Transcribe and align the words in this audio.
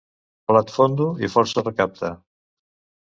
Plat 0.51 0.71
fondo 0.77 1.07
i 1.27 1.31
força 1.35 1.67
recapte. 1.67 2.11